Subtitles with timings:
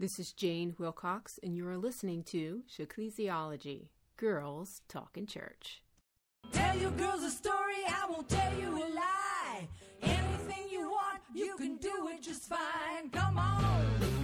[0.00, 5.82] This is Jayne Wilcox, and you are listening to Ecclesiology Girls Talk in Church.
[6.52, 9.66] Tell your girls a story, I won't tell you a lie.
[10.00, 13.10] Anything you want, you can do it just fine.
[13.10, 14.17] Come on.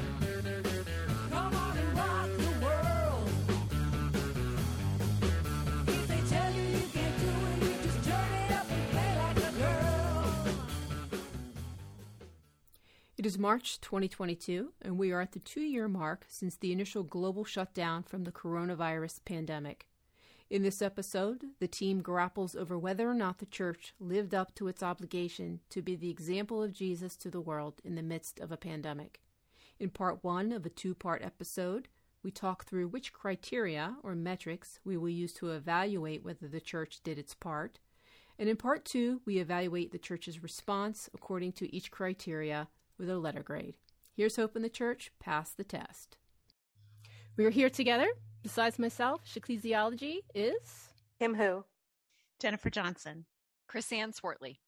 [13.24, 17.02] It is March 2022, and we are at the two year mark since the initial
[17.02, 19.86] global shutdown from the coronavirus pandemic.
[20.50, 24.68] In this episode, the team grapples over whether or not the church lived up to
[24.68, 28.52] its obligation to be the example of Jesus to the world in the midst of
[28.52, 29.22] a pandemic.
[29.80, 31.88] In part one of a two part episode,
[32.22, 37.00] we talk through which criteria or metrics we will use to evaluate whether the church
[37.02, 37.78] did its part.
[38.38, 43.18] And in part two, we evaluate the church's response according to each criteria with a
[43.18, 43.76] letter grade.
[44.16, 46.16] Here's hoping the church passed the test.
[47.36, 48.08] We are here together.
[48.42, 51.64] Besides myself, Ecclesiology is Kim Hu?
[52.40, 53.24] Jennifer Johnson.
[53.66, 54.60] Kris Anne Swartley.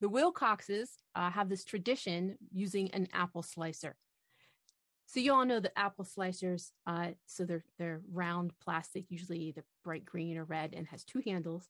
[0.00, 3.96] the Wilcoxes uh, have this tradition using an apple slicer.
[5.06, 9.64] So you all know that apple slicers, uh, so they're they're round plastic, usually either
[9.82, 11.68] bright green or red, and has two handles.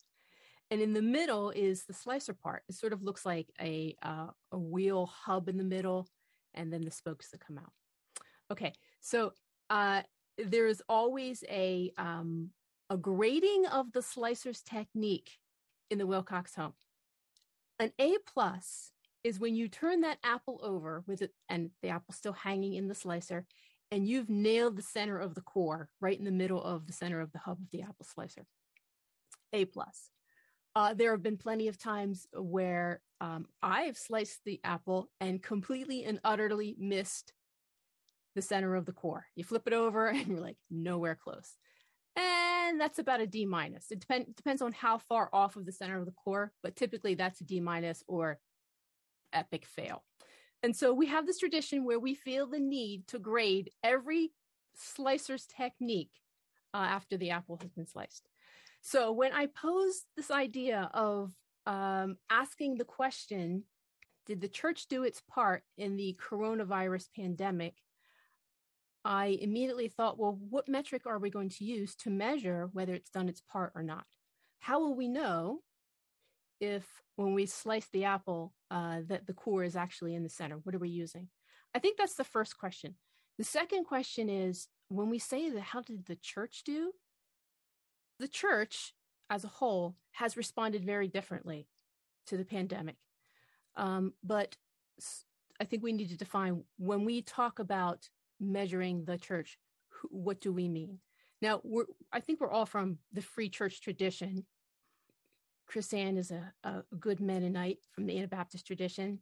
[0.70, 2.62] And in the middle is the slicer part.
[2.68, 6.08] It sort of looks like a uh, a wheel hub in the middle,
[6.54, 7.72] and then the spokes that come out.
[8.50, 9.32] Okay, so
[9.70, 10.02] uh,
[10.36, 12.50] there is always a um,
[12.90, 15.38] a grading of the slicer's technique
[15.90, 16.74] in the Wilcox home.
[17.78, 18.92] An A plus
[19.24, 22.88] is when you turn that apple over with it and the apple still hanging in
[22.88, 23.46] the slicer,
[23.90, 27.20] and you've nailed the center of the core right in the middle of the center
[27.20, 28.44] of the hub of the apple slicer.
[29.52, 30.10] A plus.
[30.78, 36.04] Uh, there have been plenty of times where um, I've sliced the apple and completely
[36.04, 37.32] and utterly missed
[38.36, 39.26] the center of the core.
[39.34, 41.56] You flip it over and you're like nowhere close.
[42.14, 43.90] And that's about a D minus.
[43.90, 47.14] It depend, depends on how far off of the center of the core, but typically
[47.14, 48.38] that's a D minus or
[49.32, 50.04] epic fail.
[50.62, 54.30] And so we have this tradition where we feel the need to grade every
[54.76, 56.12] slicer's technique
[56.72, 58.28] uh, after the apple has been sliced.
[58.90, 61.30] So when I posed this idea of
[61.66, 63.64] um, asking the question,
[64.24, 67.74] did the church do its part in the coronavirus pandemic?
[69.04, 73.10] I immediately thought, well, what metric are we going to use to measure whether it's
[73.10, 74.04] done its part or not?
[74.60, 75.60] How will we know
[76.58, 80.60] if when we slice the apple uh, that the core is actually in the center?
[80.62, 81.28] What are we using?
[81.74, 82.94] I think that's the first question.
[83.36, 86.92] The second question is when we say that, how did the church do?
[88.18, 88.94] The church
[89.30, 91.68] as a whole has responded very differently
[92.26, 92.96] to the pandemic.
[93.76, 94.56] Um, but
[95.60, 98.08] I think we need to define when we talk about
[98.40, 99.58] measuring the church,
[100.10, 100.98] what do we mean?
[101.40, 101.60] Now,
[102.12, 104.44] I think we're all from the free church tradition.
[105.66, 109.20] Kris Anne is a, a good Mennonite from the Anabaptist tradition.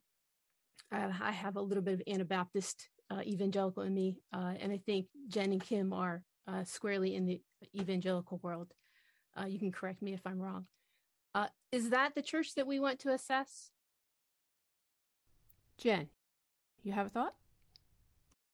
[0.92, 4.78] Uh, I have a little bit of Anabaptist uh, evangelical in me, uh, and I
[4.78, 7.40] think Jen and Kim are uh, squarely in the
[7.74, 8.72] evangelical world.
[9.38, 10.66] Uh, you can correct me if I'm wrong.
[11.34, 13.70] Uh, is that the church that we want to assess?
[15.78, 16.08] Jen,
[16.82, 17.34] you have a thought?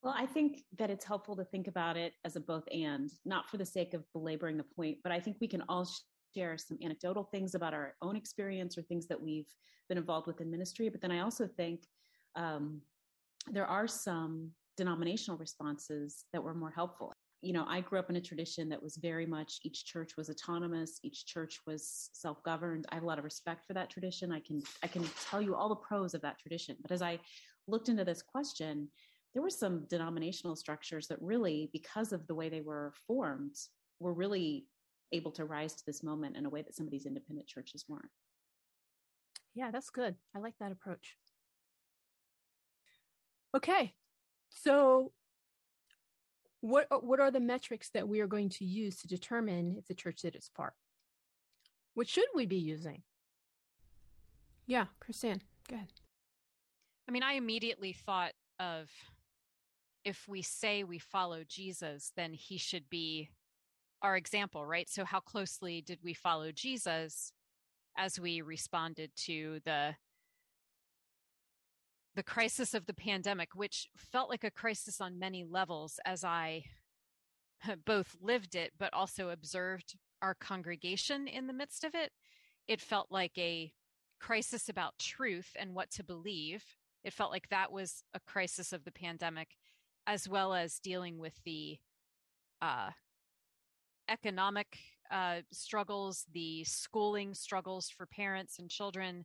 [0.02, 3.48] Well, I think that it's helpful to think about it as a both and, not
[3.48, 5.88] for the sake of belaboring the point, but I think we can all
[6.34, 9.46] share some anecdotal things about our own experience or things that we've
[9.88, 10.88] been involved with in ministry.
[10.88, 11.82] But then I also think
[12.34, 12.80] um,
[13.50, 17.12] there are some denominational responses that were more helpful.
[17.44, 20.30] You know, I grew up in a tradition that was very much each church was
[20.30, 22.86] autonomous, each church was self-governed.
[22.90, 24.30] I have a lot of respect for that tradition.
[24.30, 26.76] I can I can tell you all the pros of that tradition.
[26.80, 27.18] But as I
[27.66, 28.88] looked into this question,
[29.34, 33.56] there were some denominational structures that really, because of the way they were formed,
[33.98, 34.66] were really
[35.10, 37.86] able to rise to this moment in a way that some of these independent churches
[37.88, 38.10] weren't.
[39.54, 40.14] Yeah, that's good.
[40.34, 41.16] I like that approach.
[43.56, 43.94] Okay.
[44.50, 45.12] So
[46.62, 49.86] what uh, what are the metrics that we are going to use to determine if
[49.86, 50.72] the church did its part?
[51.94, 53.02] What should we be using?
[54.66, 55.92] Yeah, Christine, go ahead.
[57.06, 58.88] I mean, I immediately thought of
[60.04, 63.30] if we say we follow Jesus, then he should be
[64.00, 64.88] our example, right?
[64.88, 67.32] So, how closely did we follow Jesus
[67.98, 69.96] as we responded to the
[72.14, 76.64] the crisis of the pandemic, which felt like a crisis on many levels as I
[77.86, 82.12] both lived it, but also observed our congregation in the midst of it.
[82.68, 83.72] It felt like a
[84.20, 86.64] crisis about truth and what to believe.
[87.02, 89.56] It felt like that was a crisis of the pandemic.
[90.04, 91.78] as well as dealing with the
[92.60, 92.90] uh,
[94.08, 94.78] economic
[95.12, 99.24] uh, struggles, the schooling struggles for parents and children,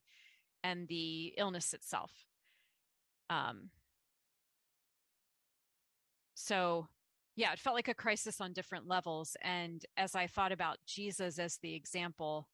[0.64, 2.27] and the illness itself.
[3.30, 3.70] Um,
[6.34, 6.88] so,
[7.36, 9.36] yeah, it felt like a crisis on different levels.
[9.44, 12.48] And as I thought about Jesus as the example,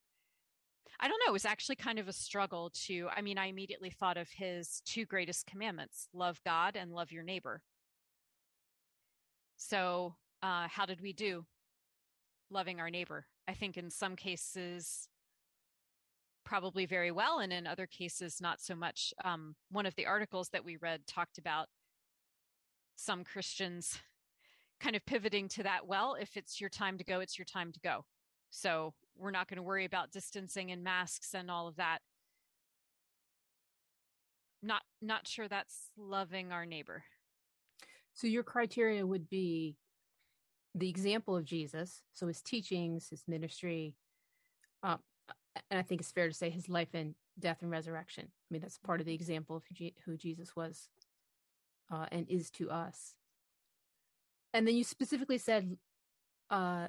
[0.99, 3.89] I don't know, it was actually kind of a struggle to, I mean, I immediately
[3.89, 7.61] thought of his two greatest commandments love God and love your neighbor.
[9.57, 11.45] So, uh, how did we do
[12.49, 13.25] loving our neighbor?
[13.47, 15.07] I think in some cases,
[16.45, 19.13] probably very well, and in other cases, not so much.
[19.23, 21.67] Um, one of the articles that we read talked about
[22.95, 23.99] some Christians
[24.79, 25.87] kind of pivoting to that.
[25.87, 28.05] Well, if it's your time to go, it's your time to go.
[28.49, 31.99] So we're not going to worry about distancing and masks and all of that.
[34.61, 37.03] Not not sure that's loving our neighbor.
[38.13, 39.75] So your criteria would be
[40.75, 43.95] the example of Jesus, so his teachings, his ministry,
[44.81, 44.97] uh,
[45.69, 48.25] and I think it's fair to say his life and death and resurrection.
[48.27, 50.89] I mean, that's part of the example of who, who Jesus was
[51.91, 53.15] uh, and is to us.
[54.53, 55.77] And then you specifically said
[56.49, 56.87] uh,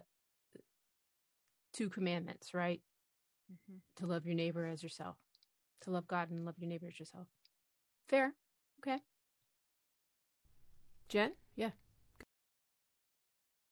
[1.73, 2.81] two commandments, right?
[3.53, 3.79] Mm-hmm.
[3.97, 5.17] To love your neighbor as yourself,
[5.83, 7.27] to love God and love your neighbor as yourself.
[8.09, 8.35] Fair.
[8.81, 8.99] Okay.
[11.09, 11.33] Jen?
[11.57, 11.71] Yeah.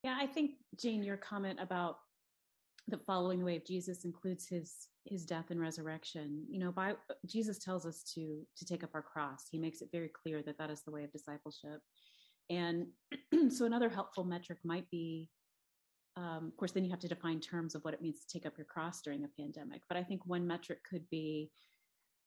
[0.04, 1.98] Yeah, I think Jayne, your comment about
[2.88, 6.44] the following the way of Jesus includes his his death and resurrection.
[6.48, 6.94] You know, by
[7.26, 9.46] Jesus tells us to to take up our cross.
[9.50, 11.80] He makes it very clear that that is the way of discipleship.
[12.50, 12.86] And
[13.50, 15.28] so another helpful metric might be
[16.16, 18.46] um, of course, then you have to define terms of what it means to take
[18.46, 19.80] up your cross during a pandemic.
[19.88, 21.50] But I think one metric could be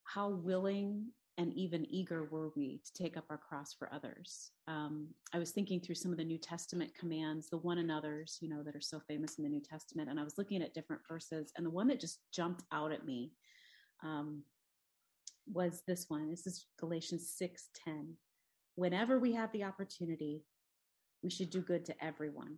[0.06, 4.52] how willing and even eager were we to take up our cross for others?
[4.68, 8.50] Um, I was thinking through some of the New Testament commands, the one another's, you
[8.50, 11.02] know, that are so famous in the New Testament, and I was looking at different
[11.08, 13.34] verses, and the one that just jumped out at me
[14.04, 14.44] um,
[15.52, 16.30] was this one.
[16.30, 18.16] This is Galatians six ten.
[18.76, 20.44] Whenever we have the opportunity,
[21.22, 22.58] we should do good to everyone,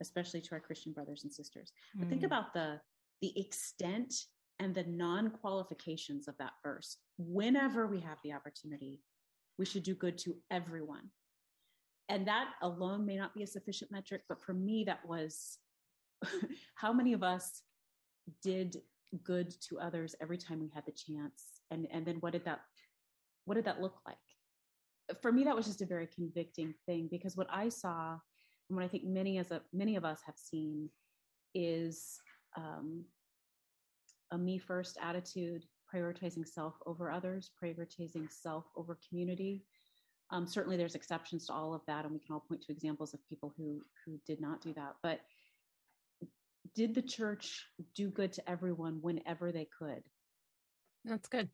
[0.00, 1.72] especially to our Christian brothers and sisters.
[1.94, 2.26] But think mm.
[2.26, 2.80] about the
[3.20, 4.14] the extent
[4.62, 6.96] and the non qualifications of that verse.
[7.18, 9.00] Whenever we have the opportunity,
[9.58, 11.10] we should do good to everyone.
[12.08, 15.58] And that alone may not be a sufficient metric, but for me, that was
[16.74, 17.62] how many of us
[18.42, 18.76] did
[19.24, 22.60] good to others every time we had the chance and and then what did that
[23.44, 24.16] what did that look like
[25.20, 28.12] for me that was just a very convicting thing because what i saw
[28.70, 30.88] and what i think many as a many of us have seen
[31.54, 32.16] is
[32.56, 33.04] um,
[34.32, 35.64] a me first attitude,
[35.94, 39.62] prioritizing self over others, prioritizing self over community.
[40.30, 43.14] Um, certainly, there's exceptions to all of that, and we can all point to examples
[43.14, 44.94] of people who who did not do that.
[45.02, 45.20] But
[46.74, 50.02] did the church do good to everyone whenever they could?
[51.04, 51.50] That's good.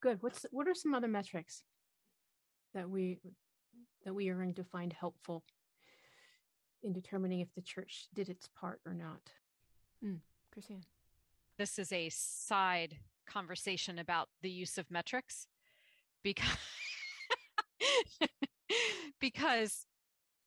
[0.00, 0.22] Good.
[0.22, 1.64] What's what are some other metrics
[2.74, 3.18] that we
[4.04, 5.42] that we are going to find helpful
[6.82, 9.20] in determining if the church did its part or not?
[10.04, 10.20] Mm,
[10.52, 10.84] Kris Anne
[11.60, 12.96] this is a side
[13.28, 15.46] conversation about the use of metrics
[16.24, 16.56] because
[19.20, 19.84] because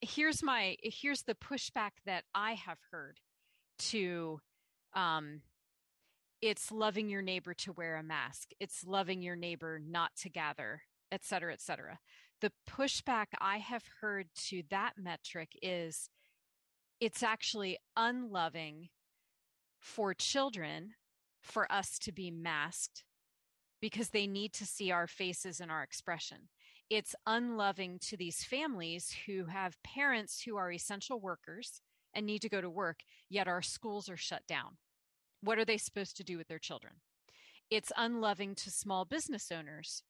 [0.02, 3.20] here's my here's the pushback that I have heard
[3.90, 4.40] to
[4.96, 5.42] um
[6.42, 8.50] it's loving your neighbor to wear a mask.
[8.60, 12.00] It's loving your neighbor not to gather et cetera et cetera.
[12.42, 16.10] The pushback i have heard to that metric is
[17.00, 18.90] it's actually unloving
[19.80, 20.96] for children
[21.44, 23.04] for us to be masked
[23.82, 26.50] because they need to see our faces and our expression.
[26.90, 31.82] It's unloving to these families who have parents who are essential workers
[32.14, 34.78] and need to go to work, yet our schools are shut down.
[35.42, 36.94] What are they supposed to do with their children?
[37.70, 40.04] It's unloving to small business owners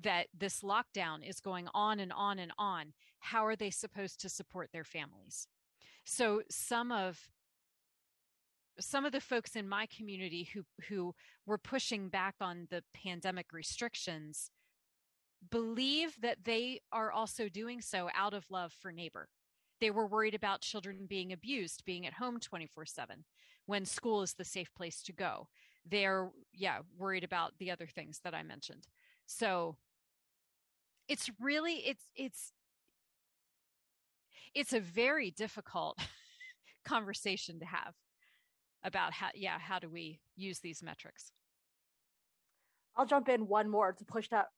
[0.00, 2.94] that this lockdown is going on and on and on.
[3.20, 5.46] How are they supposed to support their families?
[6.04, 7.28] So, some of
[8.80, 11.14] some of the folks in my community who who
[11.46, 14.50] were pushing back on the pandemic restrictions
[15.50, 19.28] believe that they are also doing so out of love for neighbor.
[19.80, 23.24] They were worried about children being abused being at home 24/7
[23.66, 25.48] when school is the safe place to go.
[25.86, 28.86] They're yeah worried about the other things that i mentioned.
[29.26, 29.76] So
[31.08, 32.52] it's really it's it's
[34.54, 35.98] it's a very difficult
[36.84, 37.94] conversation to have
[38.84, 41.32] about how yeah how do we use these metrics
[42.96, 44.48] i'll jump in one more to push that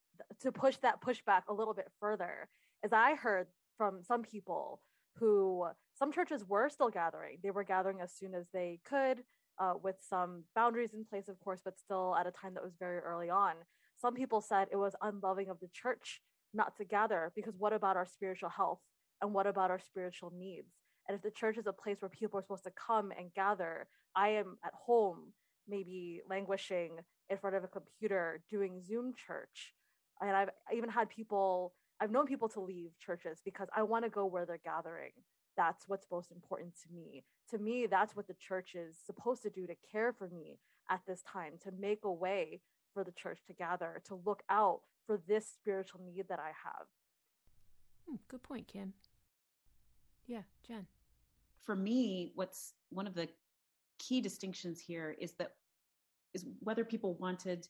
[0.41, 2.49] to push that pushback a little bit further
[2.85, 4.81] as I heard from some people
[5.19, 7.39] who some churches were still gathering.
[7.43, 9.25] They were gathering as soon as they could,
[9.59, 12.75] uh, with some boundaries in place, of course, but still at a time that was
[12.79, 13.55] very early on.
[13.97, 16.21] Some people said it was unloving of the church
[16.53, 18.81] not to gather because what about our spiritual health
[19.23, 20.69] and what about our spiritual needs?
[21.09, 23.87] And if the church is a place where people are supposed to come and gather,
[24.17, 25.33] I am at home,
[25.69, 26.93] maybe languishing
[27.29, 29.75] in front of a computer doing Zoom church.
[30.21, 34.11] And I've even had people, I've known people to leave churches because I want to
[34.11, 35.13] go where they're gathering.
[35.57, 37.25] That's what's most important to me.
[37.51, 40.59] To me, that's what the church is supposed to do to care for me
[40.91, 42.61] at this time, to make a way
[42.95, 46.87] for the church to gather, to look out for this spiritual need that I have.
[48.09, 48.95] Hmm, good point, Kim.
[50.27, 50.87] Yeah, Jen.
[51.65, 53.29] For me, what's one of the
[53.99, 55.53] key distinctions here is that
[56.35, 57.67] is whether people wanted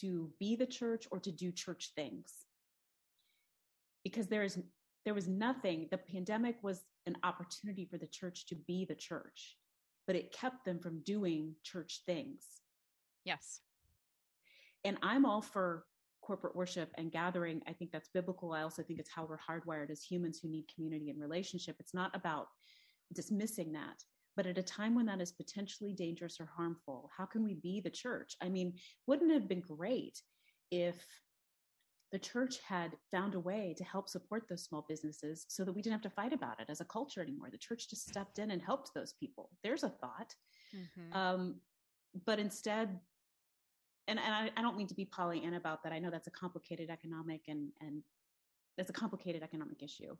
[0.00, 2.32] to be the church or to do church things.
[4.04, 4.58] Because there is
[5.04, 9.56] there was nothing, the pandemic was an opportunity for the church to be the church,
[10.06, 12.44] but it kept them from doing church things.
[13.24, 13.60] Yes.
[14.84, 15.84] And I'm all for
[16.20, 17.62] corporate worship and gathering.
[17.66, 18.52] I think that's biblical.
[18.52, 21.76] I also think it's how we're hardwired as humans who need community and relationship.
[21.80, 22.48] It's not about
[23.14, 24.04] dismissing that.
[24.38, 27.80] But at a time when that is potentially dangerous or harmful, how can we be
[27.80, 28.36] the church?
[28.40, 28.74] I mean,
[29.08, 30.22] wouldn't it have been great
[30.70, 31.04] if
[32.12, 35.82] the church had found a way to help support those small businesses so that we
[35.82, 37.48] didn't have to fight about it as a culture anymore?
[37.50, 39.50] The church just stepped in and helped those people.
[39.64, 40.36] There's a thought.
[40.72, 41.16] Mhm.
[41.16, 41.60] Um,
[42.24, 43.00] but instead,
[44.06, 45.92] and, and I, I don't mean to be Pollyanna about that.
[45.92, 48.04] I know that's a complicated economic and and
[48.76, 50.16] that's a complicated economic issue.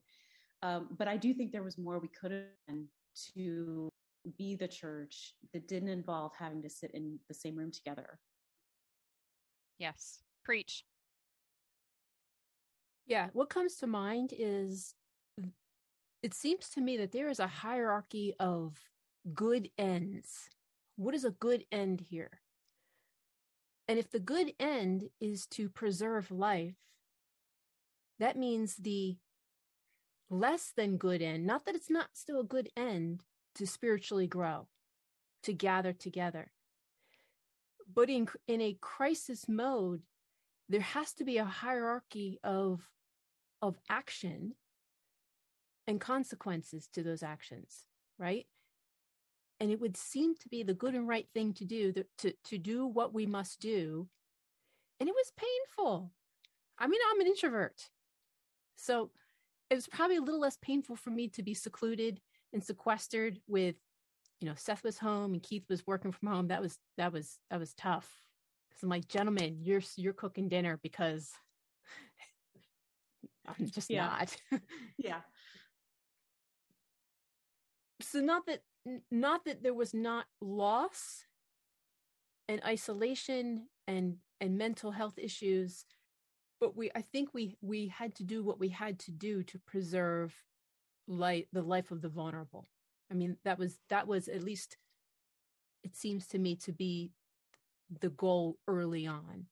[0.64, 2.88] Um, but I do think there was more we could have done
[3.34, 3.92] to
[4.36, 8.18] be the church that didn't involve having to sit in the same room together.
[9.78, 10.20] yes.
[10.44, 10.84] Preach.
[13.06, 14.94] Yeah, what comes to mind is
[16.22, 18.78] it seems to me that there is a hierarchy of
[19.34, 20.48] good ends.
[20.96, 22.40] What is a good end here?
[23.88, 26.76] And if the good end is to preserve life,
[28.18, 29.16] that means the
[30.30, 33.24] less than good end, not that it's not still a good end
[33.58, 34.68] to spiritually grow,
[35.44, 36.50] to gather together.
[37.92, 40.02] But in, in a crisis mode,
[40.68, 42.80] there has to be a hierarchy of
[43.60, 44.54] of action
[45.88, 47.88] and consequences to those actions
[48.18, 48.46] right?
[49.60, 52.58] And it would seem to be the good and right thing to do to to
[52.58, 54.08] do what we must do.
[55.00, 56.12] And it was painful.
[56.78, 57.88] I mean i'm an introvert.
[58.76, 59.10] So
[59.70, 62.20] it was probably a little less painful for me to be secluded
[62.52, 63.76] and sequestered with
[64.40, 67.38] you know seth was home and keith was working from home that was that was
[67.50, 68.08] that was tough
[68.68, 71.32] because i'm like gentlemen you're you're cooking dinner because
[73.46, 74.06] i'm just Yeah.
[74.06, 74.36] not
[74.98, 75.20] Yeah.
[78.00, 78.62] so not that
[79.10, 81.24] not that there was not loss
[82.48, 85.84] and isolation and and mental health issues
[86.60, 89.58] but we i think we we had to do what we had to do to
[89.66, 90.34] preserve
[91.08, 92.66] life the life of the vulnerable.
[93.10, 94.76] I mean that was that was at least
[95.82, 97.12] it seems to me to be
[98.00, 99.46] the goal early on.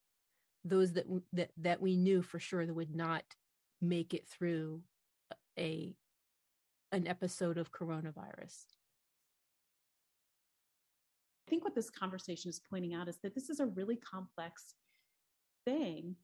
[0.65, 3.25] Those that that that we knew for sure that would not
[3.81, 4.83] make it through
[5.59, 5.95] a
[6.93, 8.65] an episode of coronavirus.
[11.47, 14.75] I think what this conversation is pointing out is that this is a really complex
[15.65, 16.17] thing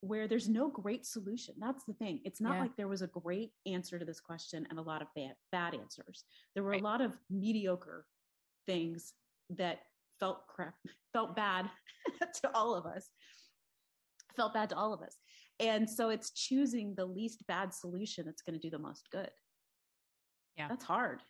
[0.00, 1.54] where there's no great solution.
[1.58, 2.22] That's the thing.
[2.24, 2.60] It's not Yeah.
[2.62, 5.74] like there was a great answer to this question and a lot of bad, bad
[5.74, 6.24] answers.
[6.54, 6.80] There were Right.
[6.80, 8.06] a lot of mediocre
[8.66, 9.12] things
[9.50, 9.80] that
[10.18, 10.74] felt crap,
[11.12, 11.70] felt bad
[12.34, 13.10] to all of us,
[14.36, 15.18] felt bad to all of us.
[15.58, 19.30] And so it's choosing the least bad solution that's going to do the most good.
[20.56, 20.68] Yeah.
[20.68, 21.22] That's hard.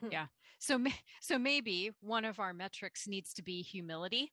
[0.00, 0.08] Hmm.
[0.10, 0.26] Yeah.
[0.58, 0.82] So,
[1.20, 4.32] so maybe one of our metrics needs to be humility,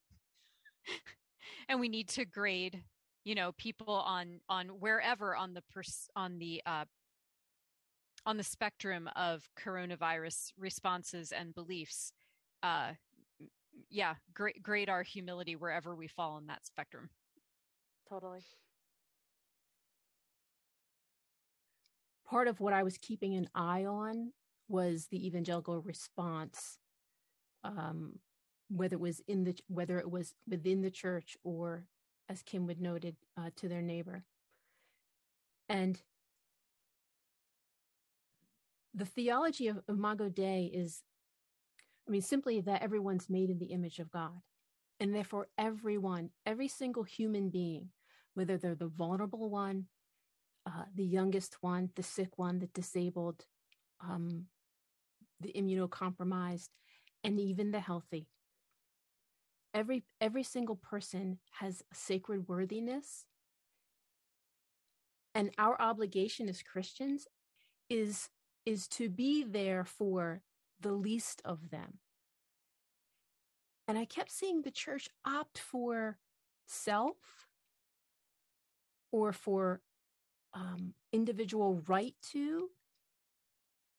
[1.70, 2.84] and we need to grade,
[3.24, 6.86] you know, people on on wherever on the pers- on the uh,
[8.26, 12.14] on the spectrum of coronavirus responses and beliefs.
[12.62, 12.92] Uh,
[13.90, 17.10] yeah, grade grade our humility wherever we fall on that spectrum.
[18.10, 18.42] Totally.
[22.34, 24.32] part of what I was keeping an eye on
[24.68, 26.80] was the evangelical response,
[27.64, 28.18] um,
[28.76, 31.86] whether it was in the whether it was within the church or,
[32.30, 34.26] as Kim would noted, uh, to their neighbor.
[35.70, 36.02] And
[38.94, 41.02] the theology of Imago Dei is,
[42.08, 44.42] I mean, simply that everyone's made in the image of God,
[45.00, 47.90] and therefore everyone, every single human being,
[48.34, 49.86] whether they're the vulnerable one,
[50.66, 53.46] uh, the youngest one, the sick one, the disabled,
[54.02, 54.46] um,
[55.40, 56.70] the immunocompromised,
[57.24, 58.28] and even the healthy.
[59.74, 63.26] Every every single person has sacred worthiness,
[65.34, 67.28] and our obligation as Christians
[67.90, 68.30] is
[68.66, 70.42] is to be there for
[70.80, 72.00] the least of them.
[73.88, 76.18] And I kept seeing the church opt for
[76.68, 77.48] self
[79.12, 79.82] or for
[80.54, 82.70] um, individual right to,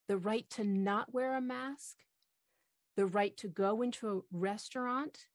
[0.09, 1.97] the right to not wear a mask,
[2.97, 5.26] the right to go into a restaurant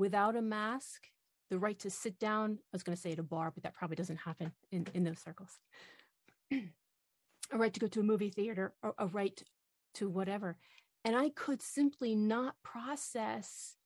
[0.00, 1.08] without a mask,
[1.50, 2.52] the right to sit down.
[2.52, 5.04] I was going to say at a bar, but that probably doesn't happen in, in
[5.04, 5.58] those circles.
[6.52, 6.58] a
[7.52, 9.40] right to go to a movie theater, or a right
[9.96, 10.56] to whatever.
[11.04, 13.76] And I could simply not process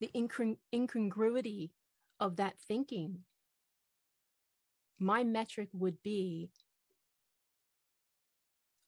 [0.00, 1.72] the incongru- incongruity
[2.18, 3.18] of that thinking.
[4.98, 6.50] My metric would be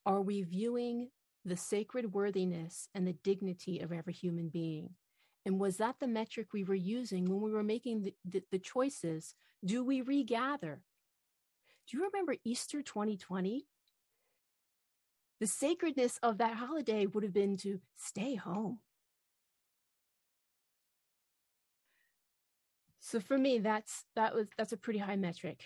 [0.07, 1.11] Are we viewing
[1.45, 4.91] the sacred worthiness and the dignity of every human being?
[5.47, 8.59] And was that the metric we were using when we were making the, the, the
[8.59, 9.35] choices?
[9.65, 10.83] Do we regather?
[11.87, 13.67] Do you remember Easter 2020?
[15.41, 18.79] The sacredness of that holiday would have been to stay home.
[23.01, 25.65] So for me, that's that was that's a pretty high metric.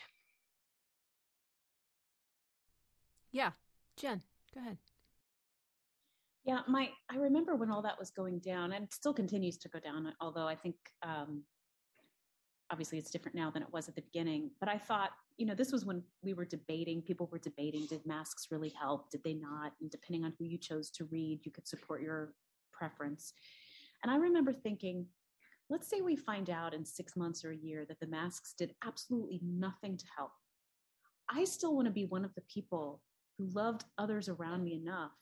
[3.30, 3.52] Yeah,
[3.96, 4.22] Jen,
[4.54, 4.78] go ahead.
[6.48, 9.68] Yeah, my I remember when all that was going down, and it still continues to
[9.68, 10.10] go down.
[10.18, 11.42] Although I think um,
[12.70, 14.50] obviously it's different now than it was at the beginning.
[14.58, 17.02] But I thought, you know, this was when we were debating.
[17.02, 19.10] People were debating: did masks really help?
[19.10, 19.72] Did they not?
[19.82, 22.32] And depending on who you chose to read, you could support your
[22.72, 23.34] preference.
[24.02, 25.04] And I remember thinking,
[25.68, 28.74] let's say we find out in six months or a year that the masks did
[28.86, 30.30] absolutely nothing to help.
[31.28, 33.02] I still want to be one of the people
[33.36, 35.12] who loved others around me enough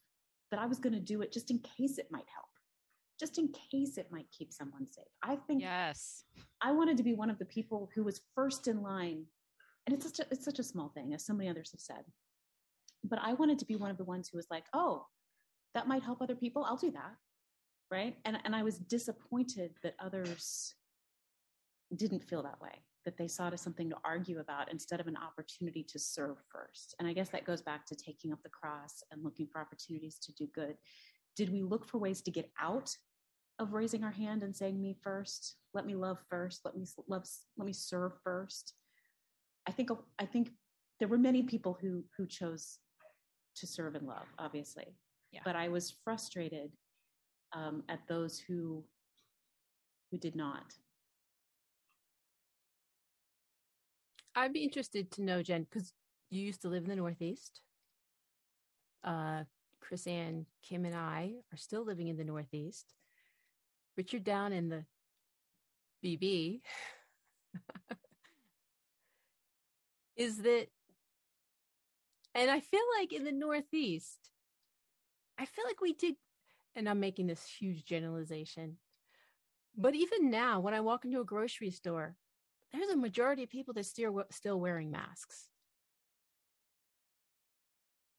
[0.50, 2.48] that I was going to do it just in case it might help,
[3.18, 5.04] just in case it might keep someone safe.
[5.22, 6.24] I think yes,
[6.60, 9.24] I wanted to be one of the people who was first in line.
[9.86, 12.04] And it's such a, it's such a small thing, as so many others have said.
[13.04, 15.06] But I wanted to be one of the ones who was like, oh,
[15.74, 16.64] that might help other people.
[16.64, 17.14] I'll do that
[17.90, 20.74] right and and i was disappointed that others
[21.94, 25.06] didn't feel that way that they saw it as something to argue about instead of
[25.06, 28.50] an opportunity to serve first and i guess that goes back to taking up the
[28.50, 30.76] cross and looking for opportunities to do good
[31.36, 32.94] did we look for ways to get out
[33.58, 37.26] of raising our hand and saying me first let me love first let me love
[37.56, 38.74] let me serve first
[39.66, 39.88] i think
[40.18, 40.50] i think
[40.98, 42.78] there were many people who who chose
[43.54, 44.98] to serve and love obviously
[45.32, 45.40] yeah.
[45.44, 46.70] but i was frustrated
[47.52, 48.84] um, at those who
[50.10, 50.74] who did not.
[54.36, 55.94] I'd be interested to know, Jen, because
[56.28, 57.62] you used to live in the Northeast.
[59.02, 59.44] Uh,
[59.80, 62.94] Kris Anne, Kim, and I are still living in the Northeast.
[63.96, 64.84] Richard down in the
[66.04, 66.60] BB
[70.16, 70.66] is that,
[72.34, 74.18] and I feel like in the Northeast,
[75.38, 76.16] I feel like we did
[76.74, 78.76] and I'm making this huge generalization.
[79.76, 82.16] But even now, when I walk into a grocery store,
[82.72, 85.48] there's a majority of people that still still wearing masks.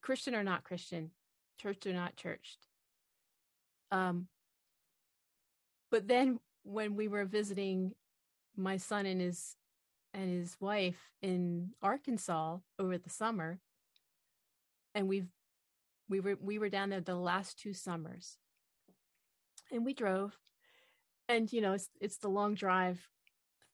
[0.02, 1.12] Christian or not Christian,
[1.62, 2.60] church or not churched.
[3.92, 4.28] Um,
[5.92, 7.94] but then when we were visiting
[8.56, 9.56] my son and his
[10.14, 13.60] and his wife in Arkansas over the summer,
[14.96, 15.30] and we've
[16.10, 18.38] we were we were down there the last two summers
[19.72, 20.38] and we drove
[21.28, 23.08] and you know it's it's the long drive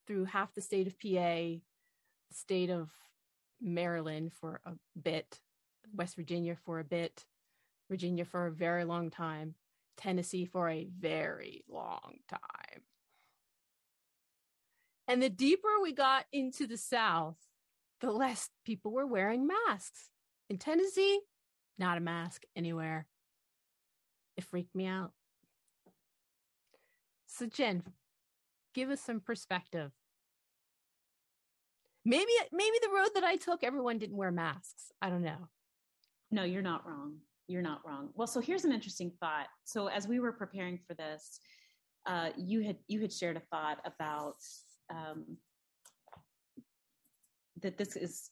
[0.07, 1.59] through half the state of PA,
[2.31, 2.89] state of
[3.61, 5.39] Maryland for a bit,
[5.93, 7.25] West Virginia for a bit,
[7.89, 9.55] Virginia for a very long time,
[9.97, 12.81] Tennessee for a very long time.
[15.07, 17.37] And the deeper we got into the South,
[18.01, 20.09] the less people were wearing masks.
[20.49, 21.19] In Tennessee,
[21.77, 23.07] not a mask anywhere.
[24.37, 25.11] It freaked me out.
[27.27, 27.83] So, Jen,
[28.73, 29.91] give us some perspective.
[32.05, 34.91] Maybe, maybe the road that I took, everyone didn't wear masks.
[35.01, 35.47] I don't know.
[36.31, 37.17] No, you're not wrong.
[37.47, 38.09] You're not wrong.
[38.15, 39.47] Well, so here's an interesting thought.
[39.63, 41.39] So, as we were preparing for this,
[42.05, 44.37] uh, you had you had shared a thought about
[44.89, 45.37] um,
[47.61, 48.31] that this is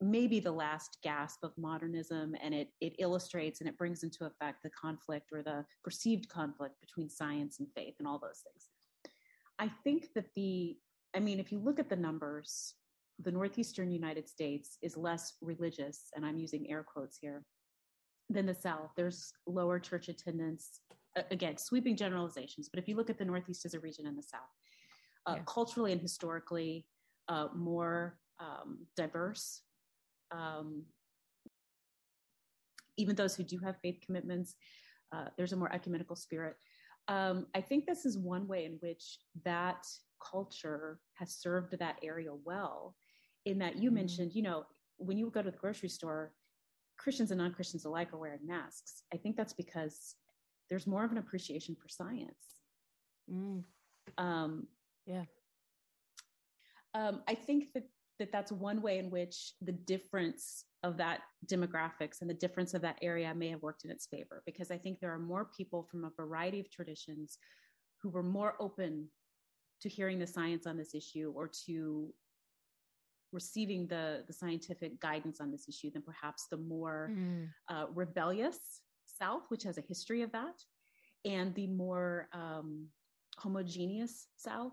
[0.00, 4.62] maybe the last gasp of modernism and it it illustrates and it brings into effect
[4.62, 8.68] the conflict or the perceived conflict between science and faith and all those things
[9.60, 10.76] i think that the
[11.14, 12.74] i mean if you look at the numbers
[13.22, 17.44] the northeastern United States is less religious, and I'm using air quotes here,
[18.28, 18.90] than the South.
[18.96, 20.80] There's lower church attendance.
[21.30, 24.22] Again, sweeping generalizations, but if you look at the Northeast as a region in the
[24.22, 24.40] South,
[25.26, 25.42] uh, yeah.
[25.46, 26.86] culturally and historically,
[27.28, 29.62] uh, more um, diverse.
[30.30, 30.84] Um,
[32.96, 34.54] even those who do have faith commitments,
[35.12, 36.54] uh, there's a more ecumenical spirit.
[37.10, 39.84] Um, I think this is one way in which that
[40.22, 42.94] culture has served that area well
[43.44, 43.96] in that you mm-hmm.
[43.96, 44.64] mentioned, you know,
[44.96, 46.32] when you go to the grocery store,
[46.98, 49.02] Christians and non Christians alike are wearing masks.
[49.12, 50.14] I think that's because
[50.68, 52.60] there's more of an appreciation for science.
[53.28, 53.64] Mm.
[54.16, 54.66] Um,
[55.04, 55.24] yeah.
[56.94, 57.84] Um, I think that,
[58.20, 62.82] that that's one way in which the difference of that demographics and the difference of
[62.82, 65.88] that area may have worked in its favor because I think there are more people
[65.90, 67.38] from a variety of traditions
[68.02, 69.08] who were more open
[69.82, 72.12] to hearing the science on this issue or to
[73.32, 77.48] receiving the, the scientific guidance on this issue than perhaps the more mm.
[77.68, 78.58] uh, rebellious
[79.06, 80.54] South, which has a history of that,
[81.24, 82.86] and the more um,
[83.38, 84.72] homogeneous South.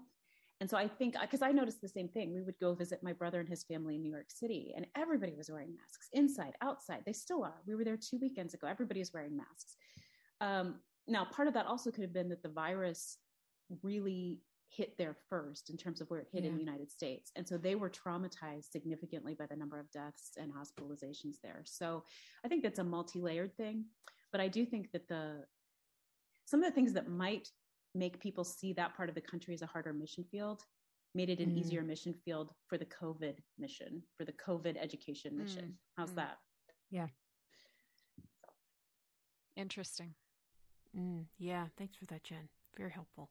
[0.60, 3.14] And so I think, because I noticed the same thing, we would go visit my
[3.14, 7.04] brother and his family in New York City, and everybody was wearing masks inside, outside.
[7.06, 7.62] They still are.
[7.68, 8.68] We were there two weekends ago.
[8.68, 9.76] Everybody is wearing masks.
[10.42, 10.76] Um,
[11.08, 13.18] now, part of that also could have been that the virus
[13.84, 14.40] really
[14.70, 16.50] hit there first in terms of where it hit yeah.
[16.50, 17.32] in the United States.
[17.36, 21.62] And so they were traumatized significantly by the number of deaths and hospitalizations there.
[21.66, 22.04] So
[22.44, 23.86] I think that's a multi-layered thing,
[24.32, 25.46] but I do think that the
[26.46, 27.50] some of the things that might
[27.96, 30.64] make people see that part of the country as a harder mission field
[31.16, 31.58] made it an mm.
[31.58, 35.44] easier mission field for the COVID mission, for the COVID education mm.
[35.44, 35.64] mission.
[35.66, 35.74] Mm.
[35.98, 36.16] How's mm.
[36.16, 36.38] that?
[36.92, 37.08] Yeah.
[39.56, 40.14] Interesting.
[40.98, 41.26] Mm.
[41.40, 41.66] Yeah.
[41.78, 42.50] Thanks for that, Jen.
[42.78, 43.30] Very helpful.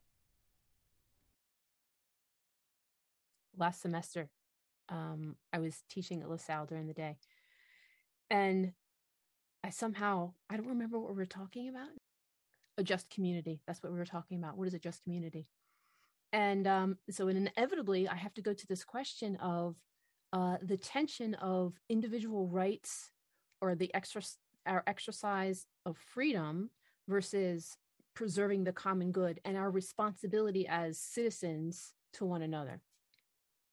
[3.56, 4.28] last semester,
[4.88, 7.16] um, I was teaching at LaSalle during the day.
[8.30, 8.72] And
[9.64, 11.88] I somehow, I don't remember what we were talking about.
[12.78, 13.60] A just community.
[13.66, 14.56] That's what we were talking about.
[14.56, 15.46] What is a just community?
[16.32, 19.76] And um, so inevitably, I have to go to this question of
[20.32, 23.10] uh, the tension of individual rights
[23.60, 23.90] or the
[24.66, 26.70] our exercise of freedom
[27.08, 27.78] versus
[28.14, 32.80] preserving the common good and our responsibility as citizens to one another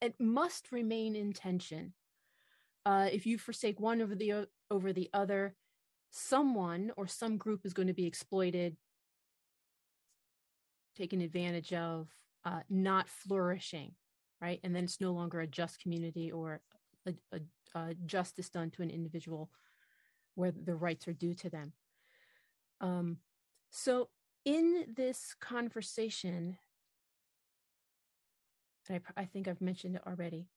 [0.03, 1.93] it must remain in tension.
[2.85, 5.55] Uh, if you forsake one over the over the other,
[6.11, 8.75] someone or some group is going to be exploited,
[10.95, 12.07] taken advantage of,
[12.45, 13.93] uh, not flourishing,
[14.41, 14.59] right?
[14.63, 16.61] And then it's no longer a just community or
[17.05, 17.39] a, a,
[17.79, 19.49] a justice done to an individual
[20.35, 21.73] where the rights are due to them.
[22.81, 23.17] Um,
[23.69, 24.09] so,
[24.45, 26.57] in this conversation,
[28.89, 30.47] I, I think I've mentioned it already.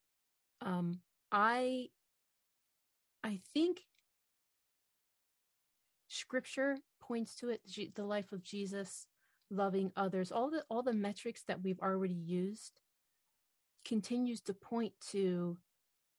[0.60, 1.88] Um, I
[3.22, 3.82] I think
[6.08, 7.60] Scripture points to it.
[7.94, 9.06] The life of Jesus,
[9.50, 12.80] loving others, all the all the metrics that we've already used,
[13.84, 15.56] continues to point to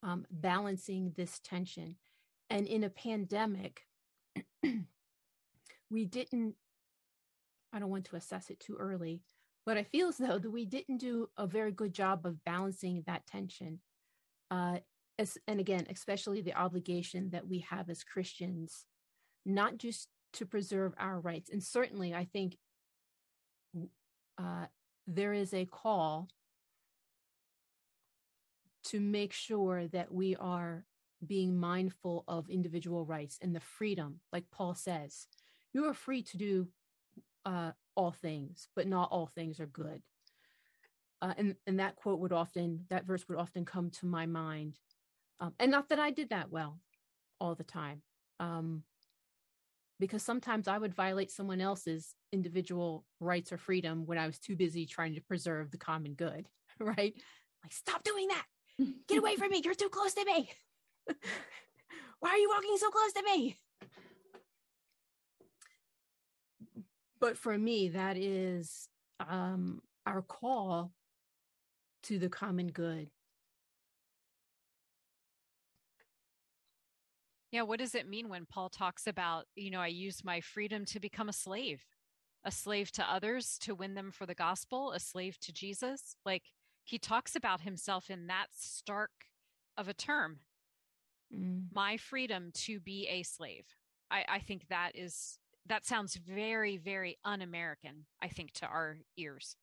[0.04, 1.96] um, balancing this tension.
[2.50, 3.82] And in a pandemic,
[5.90, 6.56] we didn't.
[7.74, 9.22] I don't want to assess it too early,
[9.66, 13.04] but I feel as though that we didn't do a very good job of balancing
[13.06, 13.80] that tension.
[14.50, 14.78] Uh,
[15.20, 18.86] as, and again, especially the obligation that we have as Christians,
[19.46, 21.50] not just to preserve our rights.
[21.50, 22.58] And certainly, I think
[24.38, 24.66] uh,
[25.06, 26.28] there is a call
[28.86, 30.86] to make sure that we are
[31.26, 35.28] being mindful of individual rights and the freedom, like Paul says.
[35.74, 36.68] You are free to do
[37.46, 40.02] uh, all things, but not all things are good.
[41.22, 44.78] Uh, and and that quote would often that verse would often come to my mind,
[45.40, 46.80] um, and not that I did that well
[47.40, 48.04] all the time,
[48.40, 48.84] um,
[50.00, 54.56] because sometimes I would violate someone else's individual rights or freedom when I was too
[54.56, 56.48] busy trying to preserve the common good.
[56.80, 57.16] Right?
[57.64, 58.46] Like, stop doing that!
[59.08, 59.64] Get away from me!
[59.66, 60.52] You're too close to me.
[62.20, 63.58] Why are you walking so close to me?
[67.20, 68.90] but for me that is
[69.28, 70.92] um our call
[72.04, 73.10] to the common good
[77.58, 80.86] yeah what does it mean when paul talks about you know i use my freedom
[80.86, 81.84] to become a slave
[82.46, 86.44] a slave to others to win them for the gospel a slave to jesus like
[86.84, 89.12] he talks about himself in that stark
[89.78, 90.40] of a term
[91.36, 91.64] mm.
[91.74, 93.66] my freedom to be a slave
[94.10, 98.98] I, I think that is that sounds very, very un American, I think, to our
[99.18, 99.56] ears.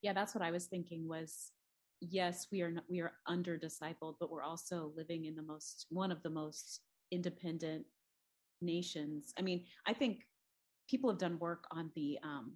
[0.00, 1.52] Yeah, that's what I was thinking was
[2.00, 5.86] yes, we are not, we are under discipled, but we're also living in the most
[5.90, 6.80] one of the most
[7.10, 7.84] independent
[8.60, 9.32] nations.
[9.38, 10.26] I mean, I think
[10.88, 12.54] people have done work on the um,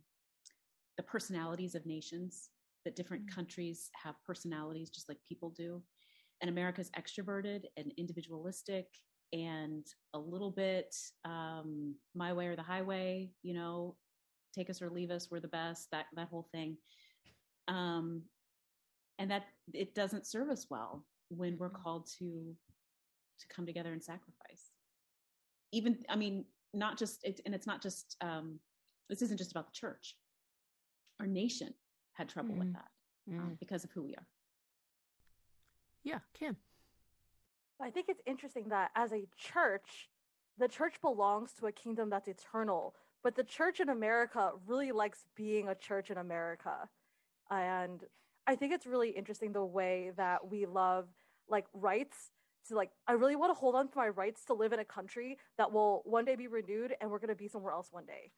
[0.96, 2.50] the personalities of nations.
[2.84, 3.34] That different Mm.
[3.34, 5.82] countries have personalities, just like people do.
[6.40, 8.88] And America's extroverted and individualistic,
[9.32, 13.30] and a little bit um, my way or the highway.
[13.42, 13.96] You know,
[14.54, 15.30] take us or leave us.
[15.30, 15.88] We're the best.
[15.92, 16.76] That that whole thing.
[17.68, 18.22] Um,
[19.18, 21.82] and that it doesn't serve us well when we're Mhm.
[21.82, 22.56] called to
[23.38, 24.70] to come together and sacrifice
[25.72, 26.44] even i mean
[26.74, 28.60] not just it, and it's not just um
[29.08, 30.16] this isn't just about the church
[31.20, 31.74] our nation
[32.12, 32.72] had trouble with Mhm.
[32.72, 32.90] that
[33.38, 34.26] um, because of who we are
[36.04, 36.56] Yeah, Kim.
[37.80, 40.10] I think it's interesting that as a church,
[40.58, 45.24] the church belongs to a kingdom that's eternal, but the church in America really likes
[45.36, 46.88] being a church in America.
[47.50, 48.04] And
[48.46, 51.08] I think it's really interesting the way that we love
[51.48, 52.30] like rights
[52.68, 54.84] to like I really want to hold on to my rights to live in a
[54.84, 58.06] country that will one day be renewed and we're going to be somewhere else one
[58.06, 58.30] day.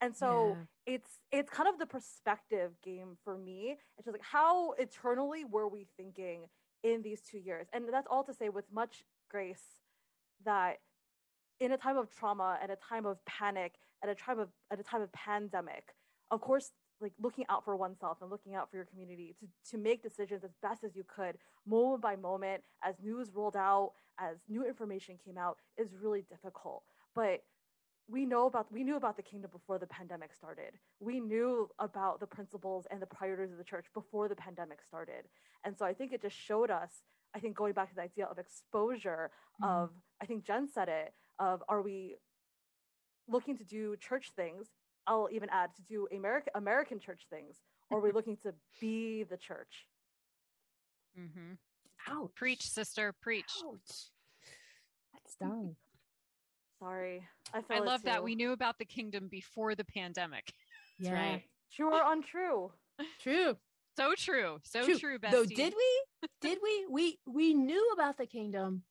[0.00, 0.94] And so Yeah.
[0.94, 3.78] it's it's kind of the perspective game for me.
[3.96, 6.46] It's just like how eternally were we thinking
[6.82, 7.66] in these two years?
[7.72, 9.80] And that's all to say with much grace
[10.44, 10.78] that
[11.60, 14.78] in a time of trauma and a time of panic at a time of at
[14.78, 15.94] a time of pandemic,
[16.30, 19.78] of course, like looking out for oneself and looking out for your community to, to
[19.78, 24.38] make decisions as best as you could, moment by moment, as news rolled out, as
[24.48, 26.82] new information came out, is really difficult.
[27.14, 27.44] But
[28.10, 30.72] we know about we knew about the kingdom before the pandemic started.
[30.98, 35.28] We knew about the principles and the priorities of the church before the pandemic started.
[35.64, 37.02] And so I think it just showed us,
[37.34, 39.30] I think going back to the idea of exposure
[39.60, 39.68] Mhm.
[39.68, 42.16] of I think Jen said it, of are we
[43.28, 44.68] looking to do church things?
[45.08, 47.56] I'll even add to do American American church things,
[47.90, 49.86] or are we looking to be the church?
[51.18, 51.54] Mm-hmm.
[52.12, 52.30] Ouch.
[52.36, 53.50] Preach, sister, preach.
[53.66, 54.10] Ouch.
[55.12, 55.74] That stung.
[56.78, 60.52] Sorry, I I love that we knew about the kingdom before the pandemic.
[61.00, 61.14] Yeah.
[61.14, 61.42] right
[61.74, 62.72] true or untrue.
[63.20, 63.56] True.
[63.96, 64.58] So true.
[64.64, 64.98] So True.
[64.98, 66.28] true, Though did we?
[66.40, 66.86] Did we?
[66.88, 68.82] We we knew about the kingdom.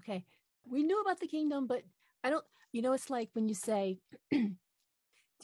[0.00, 0.24] Okay.
[0.66, 1.82] We knew about the kingdom, but
[2.22, 3.98] I don't you know it's like when you say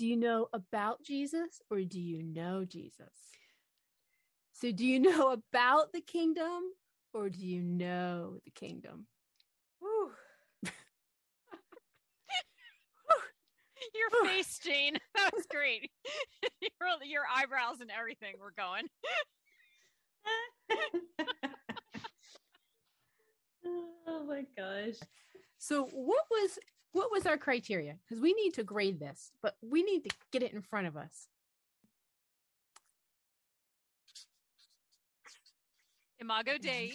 [0.00, 3.12] do you know about Jesus or do you know Jesus?
[4.54, 6.62] So do you know about the kingdom
[7.12, 9.08] or do you know the kingdom?
[9.78, 10.12] Whew.
[13.94, 14.96] Your face, Jayne.
[15.14, 15.90] That was great.
[16.62, 16.70] your,
[17.04, 18.86] your eyebrows and everything were going.
[23.66, 24.94] oh my gosh
[25.58, 26.58] So what was
[26.92, 27.96] what was our criteria?
[28.08, 30.96] Because we need to grade this, but we need to get it in front of
[30.96, 31.28] us.
[36.20, 36.92] Imago Dei.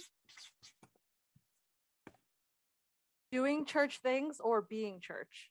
[3.32, 5.50] Doing church things or being church.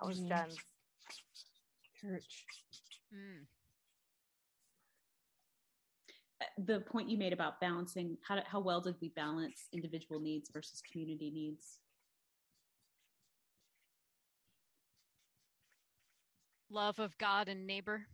[0.00, 0.56] That was Being Jen's.
[2.00, 2.44] Church.
[3.14, 3.46] Mm.
[6.58, 10.82] The point you made about balancing how, how well did we balance individual needs versus
[10.90, 11.80] community needs
[16.68, 18.08] Love of God and neighbor.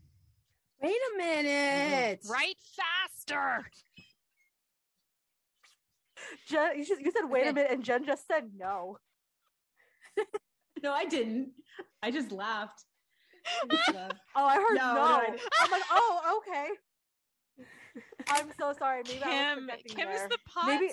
[0.83, 2.21] Wait a minute.
[2.29, 3.65] Right faster.
[6.47, 7.49] Jen, you, should, you said wait Okay.
[7.49, 8.99] a minute, and Jen just said no.
[10.83, 11.53] no i didn't
[12.03, 12.85] i just laughed
[13.47, 14.21] I just laughed.
[14.37, 14.95] Oh, I heard No, no.
[14.95, 15.27] no, I.
[15.63, 16.69] I'm like, oh, okay.
[18.29, 19.03] I'm so sorry.
[19.07, 20.93] Maybe I was Kim, projecting Kim is the pot Maybe-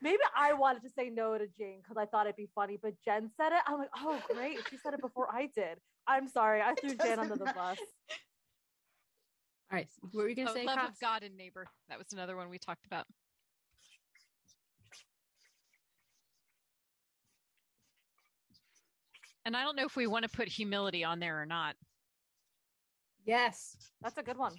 [0.00, 2.94] Maybe I wanted to say no to Jayne because I thought it'd be funny, but
[3.04, 3.60] Jen said it.
[3.68, 4.58] I'm like, oh, great.
[4.68, 5.78] She said it before I did.
[6.08, 6.60] I'm sorry.
[6.60, 7.54] I threw Jen under the bus.
[7.56, 7.76] All
[9.70, 9.86] right.
[10.10, 10.64] What were you going to Oh, say?
[10.64, 10.88] love Cox?
[10.90, 11.66] of God and neighbor.
[11.88, 13.06] That was another one we talked about.
[19.44, 21.74] And I don't know if we want to put humility on there or not.
[23.24, 23.76] Yes.
[24.00, 24.54] That's a good one.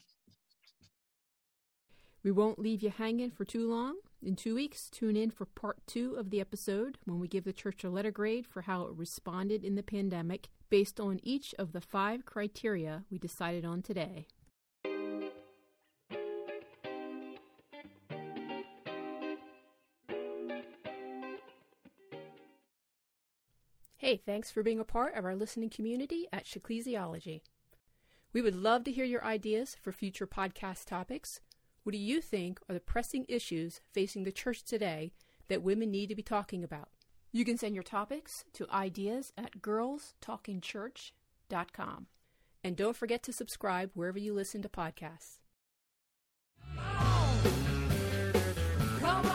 [2.23, 3.97] We won't leave you hanging for too long.
[4.21, 7.51] In two weeks, tune in for part two of the episode when we give the
[7.51, 11.73] church a letter grade for how it responded in the pandemic based on each of
[11.73, 14.27] the five criteria we decided on today.
[23.97, 27.41] Hey, thanks for being a part of our listening community at Ecclesiology.
[28.33, 31.39] We would love to hear your ideas for future podcast topics.
[31.83, 35.13] What do you think are the pressing issues facing the church today
[35.49, 36.89] that women need to be talking about?
[37.31, 42.07] You can send your topics to ideas at girlstalkingchurch.com.
[42.63, 45.37] And don't forget to subscribe wherever you listen to podcasts.
[48.99, 49.32] Come on